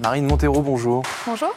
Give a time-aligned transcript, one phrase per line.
[0.00, 1.02] Marine Montero, bonjour.
[1.26, 1.52] Bonjour.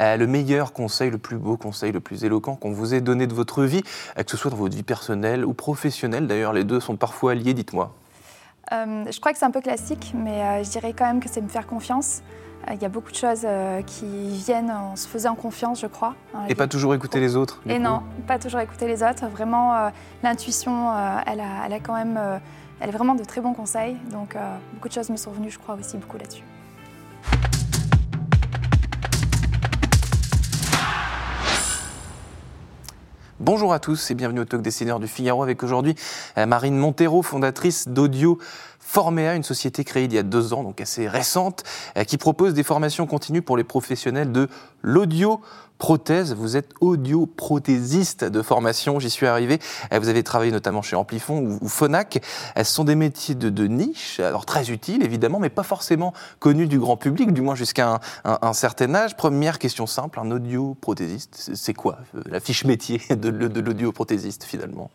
[0.00, 3.26] Euh, le meilleur conseil, le plus beau conseil, le plus éloquent qu'on vous ait donné
[3.26, 3.82] de votre vie,
[4.18, 7.34] euh, que ce soit dans votre vie personnelle ou professionnelle, d'ailleurs les deux sont parfois
[7.34, 7.94] liés, dites-moi.
[8.72, 11.40] Euh, je crois que c'est un peu classique, mais je dirais quand même que c'est
[11.40, 12.22] me faire confiance.
[12.72, 13.46] Il y a beaucoup de choses
[13.86, 16.14] qui viennent en se faisant confiance, je crois.
[16.48, 19.26] Et pas toujours écouter les autres Et non, pas toujours écouter les autres.
[19.26, 19.90] Vraiment,
[20.22, 20.90] l'intuition,
[21.26, 22.18] elle, a, elle, a, quand même,
[22.80, 23.98] elle est vraiment de très bons conseils.
[24.10, 24.34] Donc,
[24.72, 26.44] beaucoup de choses me sont venues, je crois, aussi beaucoup là-dessus.
[33.44, 35.94] Bonjour à tous et bienvenue au Talk Dessineur du Figaro avec aujourd'hui
[36.38, 38.38] euh, Marine Montero, fondatrice d'Audio
[38.84, 41.64] Forméa, une société créée il y a deux ans, donc assez récente,
[41.96, 44.48] euh, qui propose des formations continues pour les professionnels de
[44.82, 45.40] l'audio
[45.78, 46.34] prothèse.
[46.34, 49.58] Vous êtes audioprothésiste de formation, j'y suis arrivé.
[49.92, 52.20] Euh, vous avez travaillé notamment chez Amplifon ou, Phonak.
[52.56, 56.68] Euh, ce sont des métiers de, niche, alors très utiles évidemment, mais pas forcément connus
[56.68, 59.16] du grand public, du moins jusqu'à un, certain âge.
[59.16, 64.90] Première question simple, un audioprothésiste, c'est quoi la fiche métier de, de l'audioprothésiste finalement?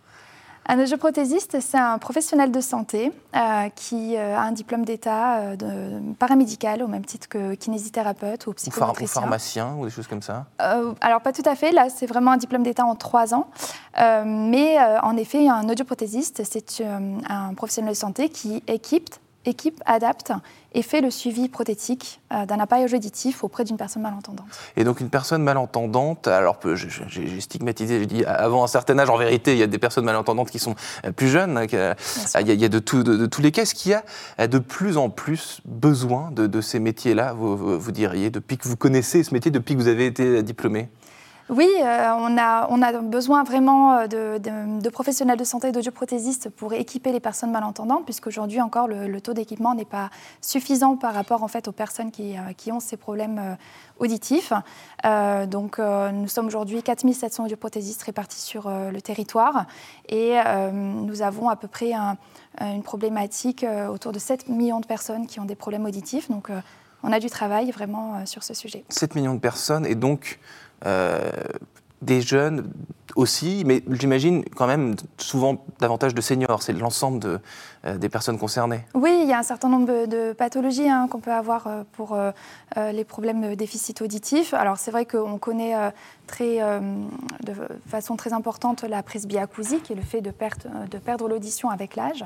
[0.70, 6.00] Un audioprothésiste, c'est un professionnel de santé euh, qui euh, a un diplôme d'État euh,
[6.20, 9.22] paramédical, au même titre que kinésithérapeute ou psychomotricien.
[9.22, 10.46] Ou, pharmacien ou des choses comme ça
[11.02, 11.72] Alors, pas tout à fait.
[11.72, 13.48] Là, c'est vraiment un diplôme d'État en trois ans.
[13.98, 16.84] mais en effet, un audioprothésiste, c'est
[17.28, 19.10] un professionnel de santé qui équipe
[19.46, 20.34] équipe adapte
[20.74, 24.48] et fait le suivi prothétique euh, d'un appareil auditif auprès d'une personne malentendante.
[24.78, 29.18] Et donc une personne malentendante, alors j'ai stigmatisé, j'ai dit avant un certain âge, en
[29.18, 31.94] vérité, il y a des personnes malentendantes qui sont euh, plus jeunes, hein, euh,
[32.40, 33.64] il, y a, de, tout, de, tous les cas.
[33.64, 38.30] Est-ce qu'il y a de plus en plus besoin de, ces métiers-là, vous, vous diriez,
[38.30, 40.90] depuis que vous connaissez ce métier, depuis que vous avez été diplômé?
[41.50, 47.12] Oui, euh, on, a, besoin vraiment euh, de, professionnels de santé et d'audioprothésistes pour équiper
[47.12, 50.12] les personnes malentendantes, puisqu'aujourd'hui encore le, taux d'équipement n'est pas
[50.42, 53.58] suffisant par rapport en fait, aux personnes qui, euh, ont ces problèmes
[53.98, 54.54] auditifs.
[55.48, 59.66] donc nous sommes aujourd'hui 4700 audioprothésistes répartis sur le territoire
[60.08, 60.38] et
[60.72, 61.94] nous avons à peu près
[62.62, 66.30] une problématique autour de 7 millions de personnes qui ont des problèmes auditifs.
[66.30, 66.52] Donc
[67.02, 68.86] on a du travail vraiment sur ce sujet.
[68.90, 70.40] 7 millions de personnes et donc
[72.02, 72.72] des jeunes
[73.16, 76.62] aussi, mais j'imagine quand même souvent davantage de seniors.
[76.62, 77.42] C'est l'ensemble
[77.86, 78.82] euh, des personnes concernées.
[78.94, 82.18] Oui, il y a un certain nombre de, pathologies hein, qu'on peut avoir euh, pour
[82.78, 84.54] les problèmes de déficit auditif.
[84.54, 85.76] Alors c'est vrai qu'on connaît
[86.28, 86.60] très,
[87.44, 87.54] de
[87.88, 92.24] façon très importante la presbyacousie, qui est le fait de perdre l'audition avec l'âge.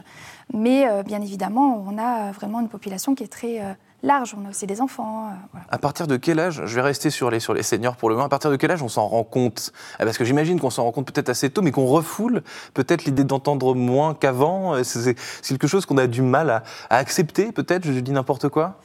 [0.54, 3.62] Mais bien évidemment, on a vraiment une population qui est très
[4.04, 4.36] large.
[4.40, 5.30] On a aussi des enfants.
[5.30, 8.10] Euh, à partir de quel âge, je vais rester sur les, sur les seniors pour
[8.10, 9.72] le moment, à partir de quel âge on s'en rend compte?
[9.98, 12.44] Ah, Parce que j'imagine qu'on s'en rend compte peut-être assez tôt, mais qu'on refoule
[12.74, 14.76] peut-être l'idée d'entendre moins qu'avant.
[14.76, 15.16] Euh, c'est
[15.48, 18.78] quelque chose qu'on a du mal à, à accepter, peut-être, je dis n'importe quoi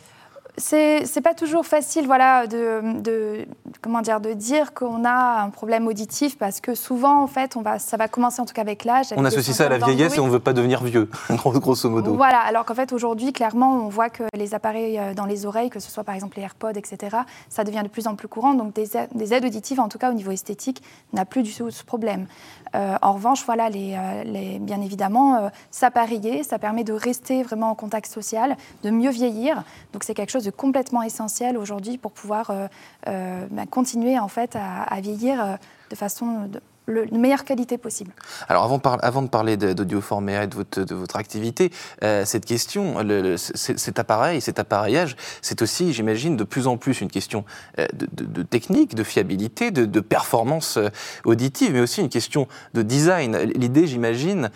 [0.58, 3.46] c'est pas toujours facile voilà, de,
[3.80, 7.62] comment dire, de dire qu'on a un problème auditif parce que souvent, en fait, on
[7.62, 9.06] va, ça va commencer en tout cas avec l'âge.
[9.16, 12.14] On associe ça à la vieillesse et on ne veut pas devenir vieux, grosso modo.
[12.14, 15.70] Voilà, alors qu'en fait, aujourd'hui, clairement, on voit que les appareils euh, dans les oreilles,
[15.70, 17.18] que ce soit par exemple les AirPods, etc.,
[17.48, 18.54] ça devient de plus en plus courant.
[18.54, 20.82] Donc des, aides auditives, en tout cas au niveau esthétique,
[21.12, 22.26] n'a plus du tout ce problème.
[22.74, 27.70] Euh, en revanche, voilà, les, euh, les bien évidemment, s'appareiller, ça permet de rester vraiment
[27.70, 29.62] en contact social, de mieux vieillir.
[29.92, 32.66] Donc c'est quelque chose complètement essentiel aujourd'hui pour pouvoir euh,
[33.08, 35.56] euh, bah, continuer en fait à, vieillir euh,
[35.90, 36.60] de façon de,
[37.12, 38.12] meilleure qualité possible.
[38.48, 41.70] Alors avant, de parler d'Audioforméa et de votre activité,
[42.00, 42.94] cette question,
[43.36, 47.44] cet appareil, cet appareillage, c'est aussi, j'imagine, de plus en plus une question
[47.76, 50.78] de, technique, de fiabilité, de, performance
[51.26, 53.36] auditive, mais aussi une question de design.
[53.36, 54.50] L'idée, j'imagine,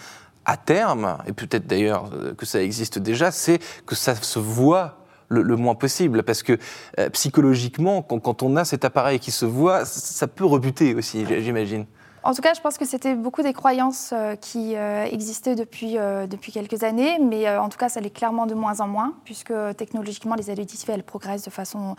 [0.47, 5.02] à terme, et peut-être d'ailleurs que ça existe déjà, c'est que ça se voit
[5.33, 6.59] le, moins possible, parce que
[6.99, 11.87] euh, psychologiquement, quand, on a cet appareil qui se voit, ça peut rebuter aussi, j'imagine.
[12.25, 15.97] En tout cas, je pense que c'était beaucoup des croyances euh, qui euh, existaient depuis,
[16.29, 19.53] depuis quelques années, mais en tout cas, ça l'est clairement de moins en moins, puisque
[19.77, 21.97] technologiquement, les additifs, elles progressent de façon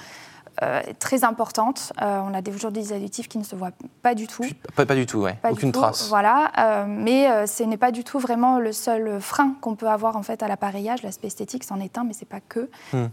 [0.61, 1.93] euh, très importante.
[2.01, 3.71] Euh, on a aujourd'hui des additifs qui ne se voient
[4.03, 4.45] pas du tout.
[4.75, 5.35] Pas, pas du tout, ouais.
[5.49, 6.09] aucune trace.
[6.09, 10.15] Voilà, euh, mais ce n'est pas du tout vraiment le seul frein qu'on peut avoir
[10.15, 11.01] en fait à l'appareillage.
[11.01, 12.69] L'aspect esthétique, c'en est un, mais c'est pas que.
[12.91, 13.07] Hmm.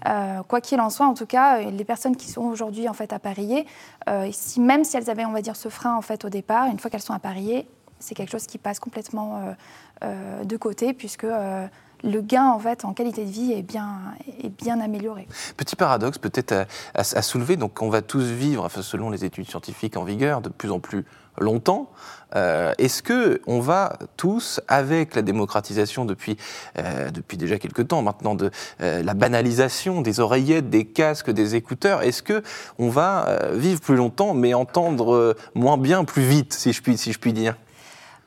[0.48, 3.66] quoi qu'il en soit, en tout cas, les personnes qui sont aujourd'hui en fait appareillées,
[4.32, 6.78] si, même si elles avaient, on va dire, ce frein en fait au départ, une
[6.78, 7.66] fois qu'elles sont appareillées,
[7.98, 9.54] c'est quelque chose qui passe complètement
[10.02, 11.26] de côté puisque
[12.02, 13.98] le gain en fait en qualité de vie est bien,
[14.42, 15.26] est bien amélioré.
[15.56, 19.96] Petit paradoxe peut-être à, soulever, donc on va tous vivre, enfin, selon les études scientifiques
[19.96, 21.04] en vigueur, de plus en plus
[21.38, 21.90] longtemps.
[22.36, 26.36] Euh, est-ce que on va tous, avec la démocratisation depuis,
[26.78, 28.50] euh, depuis déjà quelques temps maintenant, de
[28.80, 32.42] euh, la banalisation des oreillettes, des casques, des écouteurs, est-ce que
[32.78, 37.12] on va vivre plus longtemps mais entendre moins bien, plus vite, si je puis, si
[37.12, 37.56] je puis dire?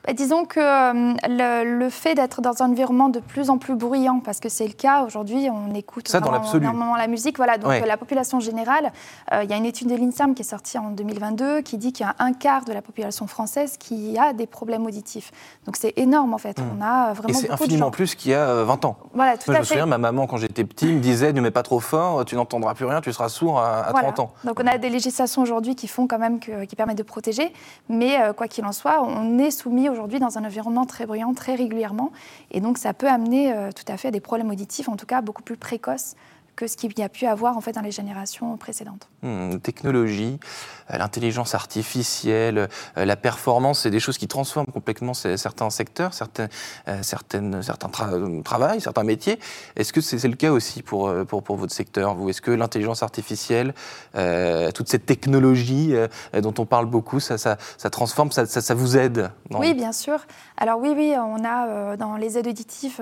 [0.06, 4.20] Bah, disons que euh, le, fait d'être dans un environnement de plus en plus bruyant,
[4.20, 7.36] parce que c'est le cas aujourd'hui, on écoute Ça, énormément la musique.
[7.38, 8.92] Voilà, donc la population générale,
[9.32, 11.92] euh, il y a une étude de l'INSERM qui est sortie en 2022 qui dit
[11.92, 15.30] qu'il y a un quart de la population française qui a des problèmes auditifs.
[15.64, 16.58] Donc c'est énorme en fait.
[16.58, 16.64] Hmm.
[16.78, 18.96] On a vraiment Et c'est infiniment plus qu'il y a 20 euh, ans.
[19.14, 21.40] Voilà, tout Moi, à je me souviens, ma maman, quand j'étais petit, me disait ne
[21.40, 24.32] mets pas trop fort, tu n'entendras plus rien, tu seras sourd à, 30 ans.
[24.44, 27.52] Donc on a des législations aujourd'hui qui font quand même qui permettent de protéger,
[27.88, 31.54] mais quoi qu'il en soit, on est soumis aujourd'hui dans un environnement très bruyant très
[31.54, 32.12] régulièrement.
[32.50, 35.06] Et donc, ça peut amener euh, tout à fait à des problèmes auditifs, en tout
[35.06, 36.14] cas beaucoup plus précoces
[36.56, 39.08] que ce qu'il y a pu avoir en fait dans les générations précédentes.
[39.22, 40.38] Hmm, technologie,
[40.90, 46.48] euh, l'intelligence artificielle, euh, la performance, c'est des choses qui transforment complètement certains secteurs, certains,
[46.88, 47.88] euh, certaines, certains
[48.42, 49.38] travails, certains métiers.
[49.76, 52.28] Est-ce que c'est le cas aussi pour, pour, pour votre secteur vous?
[52.28, 53.74] Est-ce que l'intelligence artificielle,
[54.74, 55.94] toute cette technologie
[56.40, 59.30] dont on parle beaucoup, ça, ça, ça transforme, ça, ça, vous aide?
[59.50, 60.24] Oui, bien sûr.
[60.56, 63.00] Alors oui, oui, on a dans les aides auditives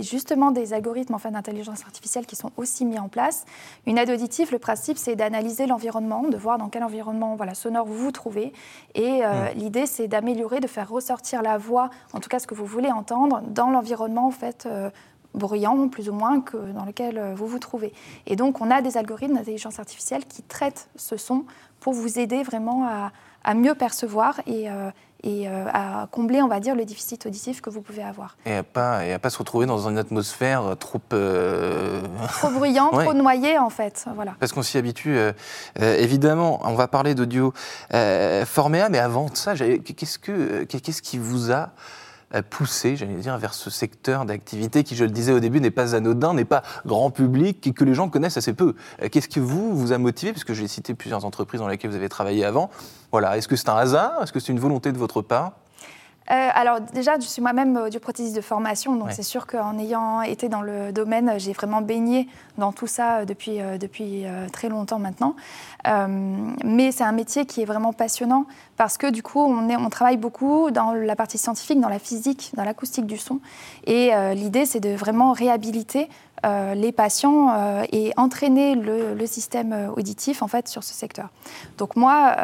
[0.00, 3.44] justement des algorithmes d'intelligence artificielle qui sont aussi mis en place.
[3.86, 7.86] Une aide auditive, le principe, c'est d'analyser l'environnement, de voir dans quel environnement voilà, sonore
[7.86, 8.52] vous vous trouvez.
[8.94, 9.58] Et euh, mmh.
[9.58, 12.90] l'idée, c'est d'améliorer, de faire ressortir la voix, en tout cas ce que vous voulez
[12.90, 14.90] entendre, dans l'environnement en fait, euh,
[15.36, 17.92] bruyant, plus ou moins, que dans lequel euh, vous vous trouvez.
[18.26, 21.44] Et donc, on a des algorithmes d'intelligence artificielle qui traitent ce son
[21.80, 23.12] pour vous aider vraiment à,
[23.44, 24.68] à mieux percevoir et,
[25.26, 28.36] et euh, à combler, on va dire, le déficit auditif que vous pouvez avoir.
[28.46, 31.00] Et à pas, et à pas se retrouver dans une atmosphère trop...
[31.12, 34.06] Euh, trop bruyante, trop noyée, en fait.
[34.14, 34.36] Voilà.
[34.38, 35.32] Parce qu'on s'y habitue, euh,
[35.76, 36.60] évidemment.
[36.62, 37.52] On va parler d'audio
[38.44, 41.70] Forméa, mais avant ça, qu'est-ce, que, qu'est-ce qui vous a
[42.42, 45.94] pousser, j'allais dire, vers ce secteur d'activité qui, je le disais au début, n'est pas
[45.94, 48.74] anodin, n'est pas grand public et que les gens connaissent assez peu.
[49.02, 51.96] Euh, qu'est-ce qui vous, vous a motivé Puisque j'ai cité plusieurs entreprises dans lesquelles vous
[51.96, 52.70] avez travaillé avant.
[53.12, 53.36] Voilà.
[53.36, 54.22] Est-ce que c'est un hasard?
[54.22, 55.52] Est-ce que c'est une volonté de votre part?
[56.30, 60.48] Euh, alors déjà, je suis moi-même audioprothésiste de formation, donc c'est sûr qu'en ayant été
[60.48, 62.28] dans le domaine, j'ai vraiment baigné
[62.58, 65.36] dans tout ça depuis, euh, depuis très longtemps maintenant.
[66.64, 68.46] mais c'est un métier qui est vraiment passionnant
[68.76, 71.98] parce que du coup, on, est, on, travaille beaucoup dans la partie scientifique, dans la
[71.98, 73.40] physique, dans l'acoustique du son.
[73.86, 76.08] Et euh, l'idée, c'est de vraiment réhabiliter
[76.44, 81.30] euh, les patients euh, et entraîner le, système auditif en fait sur ce secteur.
[81.78, 82.36] Donc moi,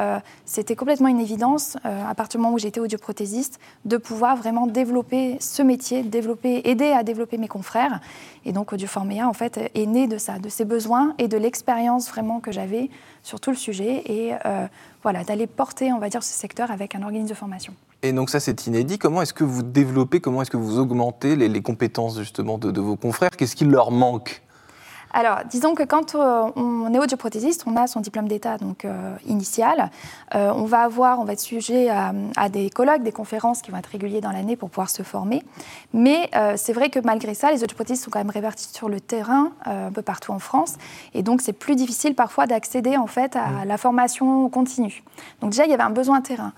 [0.44, 5.36] c'était complètement une évidence à partir du moment où j'étais audioprothésiste de pouvoir vraiment développer
[5.38, 8.00] ce métier, développer, aider à développer mes confrères.
[8.44, 12.08] Et donc Audioforméa en fait est né de ça, de ces besoins et de l'expérience
[12.08, 12.90] vraiment que j'avais
[13.22, 14.32] sur tout le sujet et
[15.04, 17.74] voilà, d'aller porter, on va dire, ce secteur avec un organisme de formation.
[18.02, 18.98] Et donc ça, c'est inédit.
[18.98, 22.80] Comment est-ce que vous développez, comment est-ce que vous augmentez les, compétences justement de, de
[22.80, 23.30] vos confrères?
[23.30, 24.42] Qu'est-ce qui leur manque?
[25.14, 29.14] Alors, disons que quand euh, on est audioprothésiste, on a son diplôme d'État donc euh,
[29.26, 29.90] initial.
[30.34, 33.76] Euh, on va avoir, on va être sujet à, des colloques, des conférences qui vont
[33.76, 35.42] être réguliers dans l'année pour pouvoir se former.
[35.92, 39.52] Mais c'est vrai que malgré ça, les audioprothésistes sont quand même répartis sur le terrain
[39.64, 40.76] un peu partout en France,
[41.14, 43.64] et donc c'est plus difficile parfois d'accéder en fait à mmh.
[43.66, 45.02] la formation continue.
[45.40, 46.52] Donc déjà, il y avait un besoin terrain.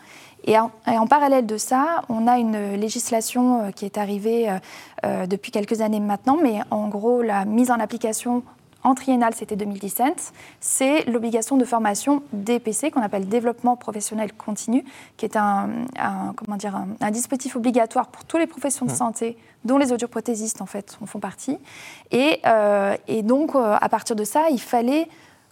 [0.46, 4.58] Et en, parallèle de ça, on a une législation euh, qui est arrivée euh,
[5.04, 8.42] euh, depuis quelques années maintenant, mais en gros, la mise en application
[8.82, 14.84] en triennale, c'était 2017, c'est l'obligation de formation DPC, qu'on appelle développement professionnel continu,
[15.16, 15.70] qui est un,
[16.36, 18.96] comment dire, un, dispositif obligatoire pour toutes les professions de mmh.
[18.96, 21.56] santé, dont les audioprothésistes en fait en font partie.
[22.10, 22.42] Et,
[23.08, 25.08] et donc, à partir de ça, il fallait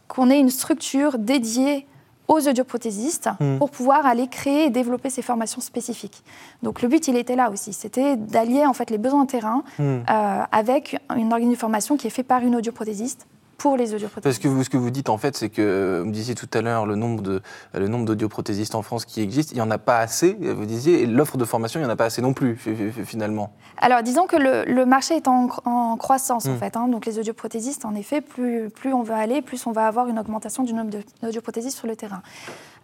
[0.09, 1.87] qu'on ait une structure dédiée
[2.33, 3.59] aux audioprothésistes hmm.
[3.59, 6.23] pour pouvoir aller créer et développer ces formations spécifiques.
[6.63, 9.83] Donc le but, il était là aussi, c'était d'allier en fait les besoins terrain hmm.
[9.83, 13.27] euh, avec une organisation de formation qui est faite par une audioprothésiste
[13.59, 14.23] pour les audioprothésistes.
[14.23, 16.49] Parce que vous, ce que vous dites en fait, c'est que vous me disiez tout
[16.53, 17.41] à l'heure le nombre de
[17.75, 20.37] le nombre d'audioprothésistes en France qui existent, il n'y en a pas assez.
[20.41, 22.57] Vous disiez, et l'offre de formation, il n'y en a pas assez non plus
[23.05, 23.53] finalement.
[23.79, 25.49] Alors disons que le, marché est en,
[25.97, 26.59] croissance en hmm.
[26.59, 26.77] fait.
[26.77, 26.89] Hein.
[26.89, 30.19] donc les audioprothésistes, en effet, plus plus on va aller, plus on va avoir une
[30.19, 30.91] augmentation du nombre
[31.23, 32.23] d'audioprothésistes sur le terrain.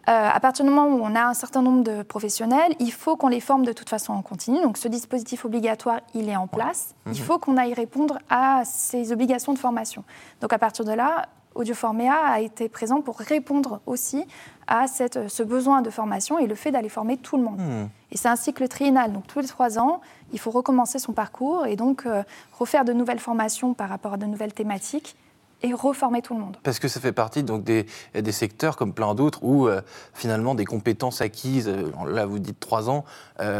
[0.08, 3.16] Euh, à partir du moment où on a un certain nombre de professionnels, il faut
[3.16, 4.60] qu'on les forme de toute façon en continu.
[4.62, 6.94] Donc ce dispositif obligatoire, il est en place.
[7.06, 7.16] Il mhm.
[7.18, 10.04] faut qu'on aille répondre à ces obligations de formation.
[10.40, 14.24] Donc à partir de là, Audioforméa a été présent pour répondre aussi
[14.66, 17.58] à cette, ce besoin de formation et le fait d'aller former tout le monde.
[17.58, 17.88] Hmm.
[18.12, 20.00] Et c'est un cycle triennal, donc tous les trois ans,
[20.32, 22.22] il faut recommencer son parcours et donc euh,
[22.58, 25.16] refaire de nouvelles formations par rapport à de nouvelles thématiques
[25.62, 26.56] et reformer tout le monde.
[26.62, 29.80] Parce que ça fait partie donc des, des secteurs comme plein d'autres où euh,
[30.14, 33.04] finalement des compétences acquises, euh, là vous dites trois ans,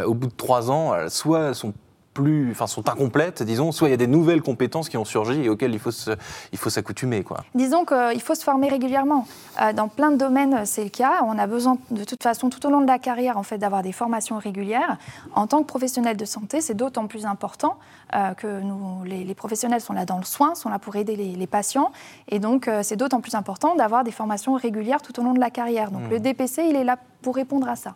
[0.07, 1.73] au bout de trois ans, soit sont
[2.19, 5.45] plus, enfin, sont incomplètes, disons, soit il y a des nouvelles compétences qui ont surgi
[5.45, 5.93] et auxquelles il faut,
[6.51, 7.23] il faut s'accoutumer.
[7.23, 7.45] Quoi.
[7.55, 9.29] Disons qu'il faut se former régulièrement.
[9.63, 11.23] Euh, dans plein de domaines, c'est le cas.
[11.25, 13.83] On a besoin, de toute façon, tout au long de la carrière, en fait, d'avoir
[13.83, 14.99] des formations régulières.
[15.37, 17.79] En tant que professionnel de santé, c'est d'autant plus important
[18.17, 21.47] euh, que nous, les, professionnels sont là dans le soin, sont là pour aider les,
[21.47, 21.93] patients.
[22.29, 25.41] Et donc, euh, c'est d'autant plus important d'avoir des formations régulières tout au long de
[25.41, 25.93] la carrière.
[25.93, 26.11] Donc, mmh.
[26.11, 27.95] le DPC, il est là pour répondre à ça.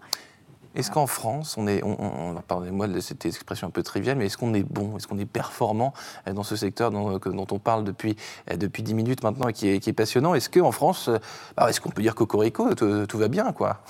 [0.75, 4.26] Est-ce qu'en France, on est, on, on, pardonnez-moi de cette expression un peu triviale, mais
[4.26, 5.93] est-ce qu'on est bon, est-ce qu'on est performant
[6.26, 8.17] euh, dans ce secteur dont, on parle depuis,
[8.50, 10.35] euh, depuis 10 minutes maintenant et qui est, qui est passionnant?
[10.35, 11.19] Est-ce qu'en France, euh,
[11.57, 12.26] bah, est-ce qu'on peut dire qu'au
[12.75, 13.81] tout, tout va bien quoi?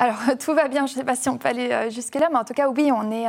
[0.00, 2.44] Alors, tout va bien, je ne sais pas si on peut aller jusque-là, mais en
[2.44, 3.26] tout cas, oui, on est,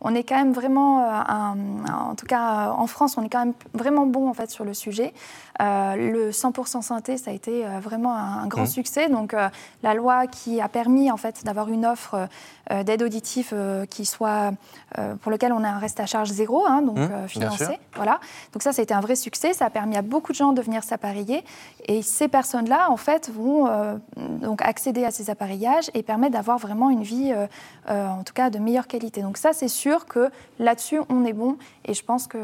[0.00, 4.06] on est quand même vraiment, en tout cas, en France, on est quand même vraiment
[4.06, 5.12] bon en fait sur le sujet.
[5.60, 8.66] le 100% synthé, ça a été vraiment un, grand mmh.
[8.66, 9.08] succès.
[9.08, 9.34] Donc,
[9.82, 12.28] la loi qui a permis en fait d'avoir une offre
[12.70, 14.52] euh, d'aide auditive euh, qui soit,
[14.96, 17.78] euh, pour lequel on a un reste à charge zéro, hein, donc mmh, financé.
[17.96, 18.20] Voilà.
[18.52, 19.52] Donc ça, ça a été un vrai succès.
[19.52, 21.44] Ça a permis à beaucoup de gens de venir s'appareiller.
[21.86, 23.68] Et ces personnes-là, en fait, vont
[24.16, 27.32] donc accéder à ces appareillages et permettre d'avoir vraiment une vie,
[27.88, 29.22] en tout cas, de meilleure qualité.
[29.22, 31.56] Donc ça, c'est sûr que là-dessus, on est bon.
[31.84, 32.38] Et je pense que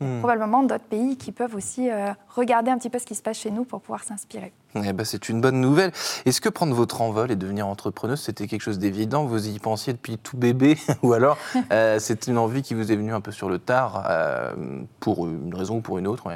[0.00, 0.20] Hmm.
[0.20, 3.38] probablement d'autres pays qui peuvent aussi euh, regarder un petit peu ce qui se passe
[3.38, 4.52] chez nous pour pouvoir s'inspirer.
[4.76, 5.90] Eh ben, c'est une bonne nouvelle.
[6.24, 9.24] Est-ce que prendre votre envol et devenir entrepreneuse, c'était quelque chose d'évident?
[9.24, 10.78] Vous y pensiez depuis tout bébé?
[11.02, 11.36] Ou alors
[11.72, 14.52] euh, c'est une envie qui vous est venue un peu sur le tard euh,
[15.00, 16.28] pour une raison ou pour une autre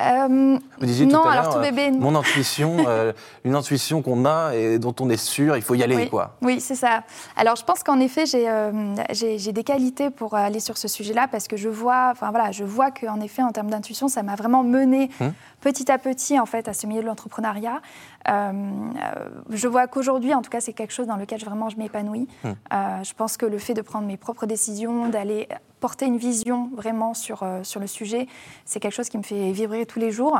[0.00, 1.88] euh, Vous disiez non, tout à alors tout bébé.
[1.88, 3.12] Euh, mon intuition, euh,
[3.44, 6.08] une intuition qu'on a et dont on est sûr, il faut y aller, oui.
[6.08, 6.36] quoi.
[6.42, 7.02] Oui, c'est ça.
[7.36, 11.56] Alors je pense qu'en effet, j'ai des qualités pour aller sur ce sujet-là parce que
[11.56, 15.10] je vois, enfin voilà, je vois qu'en effet, en termes d'intuition, ça m'a vraiment mené
[15.20, 15.32] hum.
[15.60, 17.80] petit à petit en fait à ce milieu de l'entrepreneuriat.
[18.26, 22.28] Je vois qu'aujourd'hui, en tout cas, c'est quelque chose dans lequel vraiment je m'épanouis.
[22.44, 22.54] Hum.
[22.70, 25.48] je pense que le fait de prendre mes propres décisions, d'aller
[25.82, 28.28] porter une vision vraiment sur, euh, sur le sujet,
[28.64, 30.38] c'est quelque chose qui me fait vibrer tous les jours,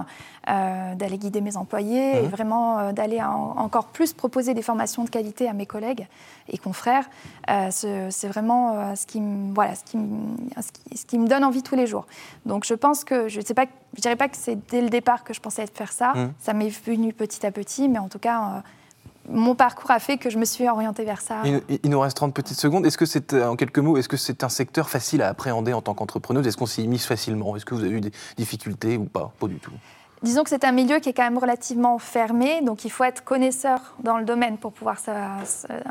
[0.49, 2.31] euh, d'aller guider mes employés et mmh.
[2.31, 6.07] vraiment euh, d'aller encore plus proposer des formations de qualité à mes collègues
[6.49, 7.11] et confrères.
[7.71, 9.99] c'est vraiment ce, qui me, voilà, ce, qui
[10.97, 12.07] ce, qui, me donne envie tous les jours.
[12.47, 13.45] Donc je pense que, je ne
[14.01, 16.33] dirais pas que c'est dès le départ que je pensais faire ça, mmh.
[16.39, 18.63] ça m'est venu petit à petit, mais en tout cas
[19.29, 21.43] mon parcours a fait que je me suis orientée vers ça.
[21.45, 22.87] Il, nous reste 30 petites secondes.
[22.87, 25.73] Est-ce que c'est, euh, en quelques mots, est-ce que c'est un secteur facile à appréhender
[25.73, 26.47] en tant qu'entrepreneuse?
[26.47, 27.55] Est-ce qu'on s'y mise facilement?
[27.57, 29.33] Est-ce que vous avez eu des difficultés ou pas?
[29.39, 29.73] Pas du tout.
[30.23, 33.25] Disons que c'est un milieu qui est quand même relativement fermé, donc il faut être
[33.25, 34.99] connaisseur dans le domaine pour pouvoir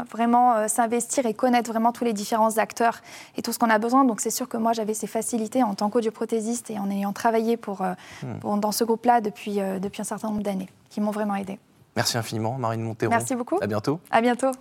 [0.10, 3.02] vraiment euh, s'investir et connaître vraiment tous les différents acteurs
[3.36, 4.06] et tout ce qu'on a besoin.
[4.06, 7.58] Donc c'est sûr que moi j'avais ces facilités en tant qu'audioprothésiste et en ayant travaillé
[7.58, 8.60] pour, euh, hmm.
[8.60, 11.60] dans ce groupe-là depuis, depuis un certain nombre d'années, qui m'ont vraiment aidé.
[11.96, 13.10] Merci infiniment, Marine Montero.
[13.10, 13.60] Merci beaucoup.
[13.62, 14.00] À bientôt.
[14.12, 14.52] À bientôt.